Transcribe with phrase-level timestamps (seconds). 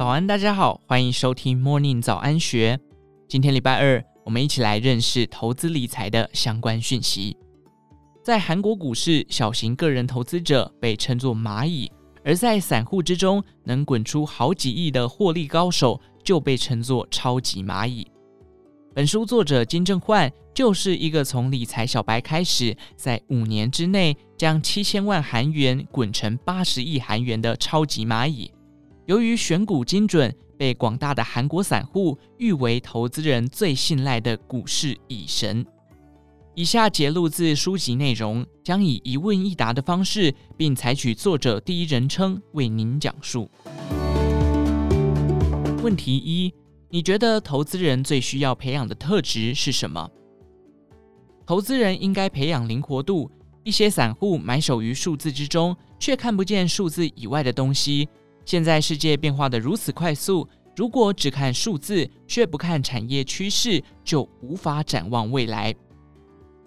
[0.00, 2.80] 早安，大家好，欢迎收听 Morning 早安学。
[3.28, 7.36] 今天礼拜二，我们一起来认识投资理财的相关讯息。
[8.24, 11.86] 在韩国股市，小型个人投资者被称作蚂蚁；
[12.24, 18.10] 而在散户之中，能滚出好几亿的获利高手就被称作超级蚂蚁。
[18.94, 28.50] 本书作者金正焕就是一个从理财小白开始，在五年之内将七千万韩元滚成八十亿韩元的超级蚂蚁。
[29.06, 35.64] 由于选股精准，被广大的韩国散户誉为投资人最信赖的股市蚁神。
[36.54, 43.50] 以下节录自书籍内容，将以一问一答的方式，并采取作者第一人称为您讲述。
[45.82, 46.52] 问题一：
[46.90, 50.10] 你觉得投资人最需要培养的特质是什么？
[51.46, 53.30] 投资人应该培养灵活度。
[53.62, 58.08] 一些散户埋首于数字之中，却看不见数字以外的东西。
[58.50, 65.72] 现在世界变化得如此快速，如果只看数字却不看产业趋势，就无法展望未来。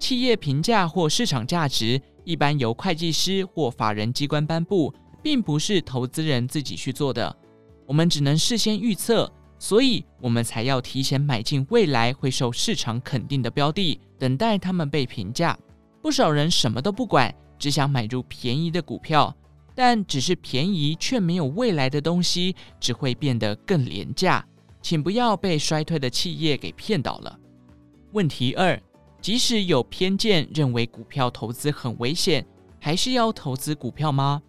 [0.00, 7.32] 企业评价或市场价值一般由会计师或法人机关颁布，并不是投资人自己去做的。
[7.86, 15.56] 我们只能事先预测，所以我们才要提前买进未来会受市场肯定的标的，等待他们被评价。
[16.02, 19.32] 不少人什么都不管，只想买入便宜的股票。
[19.80, 24.44] 但只是便宜却没有未来的东西，只会变得更廉价。
[24.82, 27.38] 请不要被衰退的企业给骗倒了。
[28.10, 28.76] 问题二：
[29.22, 32.44] 即使有偏见，认为股票投资很危险，
[32.80, 34.42] 还是要投资股票吗？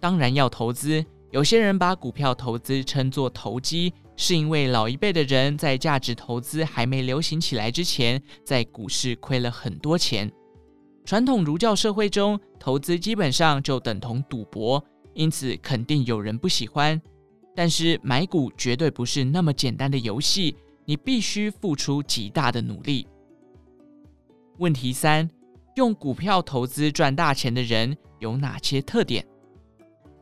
[0.00, 1.04] 当然要投资。
[1.30, 10.32] 有些人把股票投资称作投机，是因为老一辈的人在价值投资还没流行起来之前，在股市亏了很多钱。
[11.04, 17.00] 传统儒教社会中，投资基本上就等同赌博，因此肯定有人不喜欢。
[17.54, 23.06] 但是买股绝对不是那么简单的游戏，你必须付出极大的努力。
[24.58, 25.28] 问题三：
[25.76, 29.24] 用股票投资赚大钱的人有哪些特点？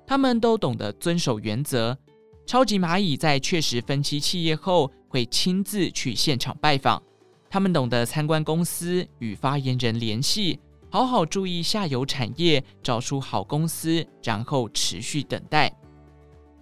[0.04, 1.96] 他们都懂得遵守原则。
[2.44, 7.00] 超级蚂蚁在确实分析企业后，会亲自去现场拜访。
[7.48, 10.58] 他们懂得参观公司，与发言人联系。
[10.92, 15.74] 好好注意下游产业，找出好公司，然后持续等待。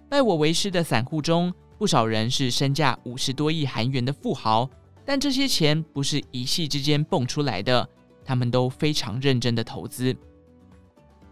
[0.07, 4.69] 拜我为师的散户中，不少人是身价五十多亿韩元的富豪，
[5.03, 7.85] 但这些钱不是一夕之间蹦出来的，
[8.23, 10.15] 他们都非常认真的投资。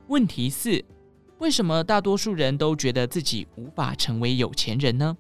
[0.10, 0.84] 问题四：
[1.38, 5.16] 为什么大多数人都觉得自己无法成为有钱人呢？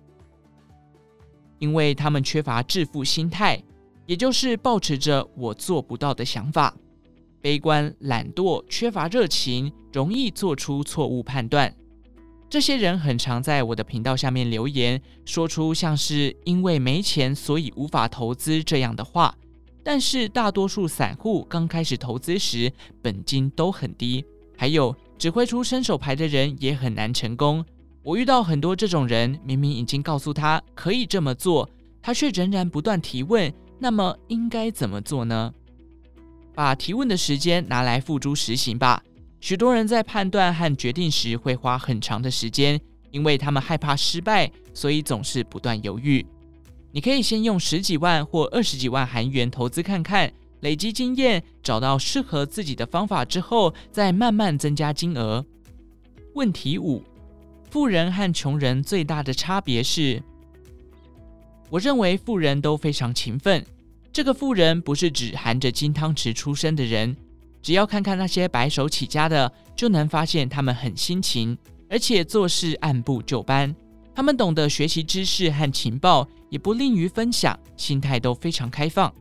[1.59, 3.63] 因为他们缺乏致富心态，
[4.06, 6.75] 也就是抱持着我做不到的想法。
[7.41, 11.73] 悲观、懒惰、缺乏热情，容易做出错误判断。
[12.50, 19.35] 这些人很常在我的频道下面留言，说出像是“因为没钱，所以无法投资”这样的话。
[19.83, 24.25] 但是大多数散户刚开始投资时，本金都很低，
[24.57, 27.63] 还有只会出伸手牌的人也很难成功。
[28.01, 31.69] 我遇到很多这种人，明明已经告诉他可以这么做，
[32.01, 33.51] 他却仍然不断提问。
[33.78, 35.53] 那么应该怎么做呢？
[36.59, 39.02] 把提问的时间拿来付诸实行吧。
[39.40, 42.78] 许多人在判断和决定时会花很长的时间，
[43.12, 46.25] 因为他们害怕失败，所以总是不断犹豫。
[46.92, 55.46] 你可以先用十几万或二十几万韩元投资看看，累积经验，找到适合自己的方法之后，再慢慢增加金额。
[56.34, 57.02] 问题五：
[57.72, 60.22] 富人和穷人最大的差别是？
[61.70, 63.66] 我认为富人都非常勤奋。
[64.12, 67.16] 这个富人不是指含着金汤匙出生的人，
[67.62, 71.58] 只要看看那些白手起家的，就能发现他们很辛勤，
[71.90, 73.74] 而且做事按部就班。
[74.16, 79.14] 他们懂得学习知识和情报，也不吝于分享，心态都非常开放。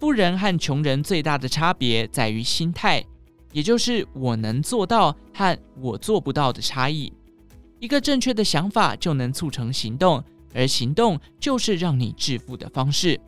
[0.00, 3.02] 富人和穷人最大的差别在于心态，
[3.52, 7.10] 也就是我能做到和我做不到的差异。
[7.78, 13.18] 一个正确的想法就能促成行动，而行动就是让你致富的方式。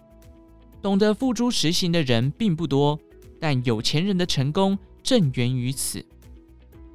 [0.83, 2.99] 懂得付诸实行的人并不多，
[3.41, 6.05] 但有钱人的成功正源于此。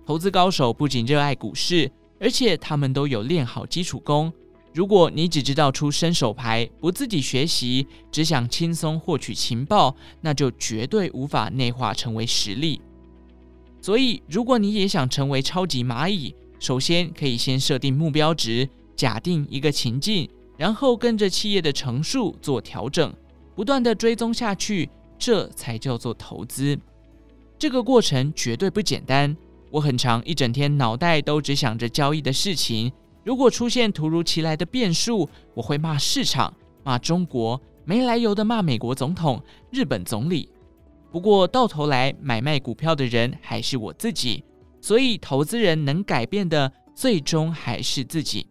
[0.06, 4.32] 投资高手不仅热爱股市，而且他们都有练好基础功。
[4.74, 12.80] 如果你只知道出伸手牌，不自己学习，只想轻松获取情报，那就绝对无法内化成为实力。
[13.82, 23.14] 所以，如果你也想成为超级蚂蚁，首先可以先设定目标值，假定一个情境，然后跟着企业的成数做调整。
[23.56, 26.80] 不断的追踪下去，这才叫做投资。
[27.58, 29.36] 这个过程绝对不简单。
[29.70, 32.92] 我很常一整天脑袋都只想着交易的事情，
[33.24, 36.54] 如果出现突如其来的变数，我会骂市场、
[36.84, 40.50] 骂中国，没来由的骂美国总统、日本总理。
[41.12, 44.44] 不过到头来，买卖股票的人还是我自己，
[44.82, 48.48] 所以投资人能改变的，最终还是自己。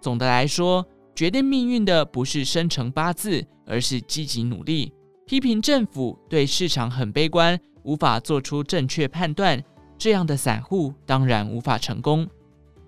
[0.00, 0.86] 总的来说，
[1.16, 4.92] 决定命运的不是生辰八字，而是积极努力。
[5.26, 9.64] 批评政府对市场很悲观，无法做出正确判断，
[9.96, 12.28] 这样的散户当然无法成功。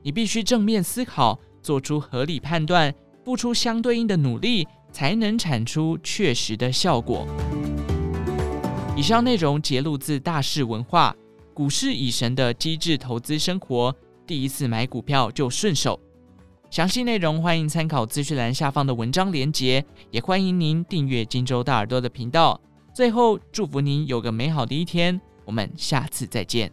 [0.03, 2.95] 你必须正面思考，做出合理判断，
[3.25, 7.27] 付出相对应的努力，才能产出确实的效果。
[8.95, 11.17] 以上内容节录自大市文化
[11.55, 13.91] 《股市以神的机智投资生活》，
[14.27, 15.99] 第一次买股票就顺手。
[16.71, 22.61] 详细内容欢迎参考资讯栏下方的文章连结，也欢迎您订阅荆州大耳朵的频道。
[22.95, 26.71] 最后，祝福您有个美好的一天，我们下次再见。